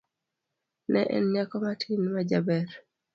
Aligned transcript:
Ne 0.91 1.01
en 1.15 1.23
nyako 1.33 1.57
matin 1.63 2.01
majaber. 2.13 2.69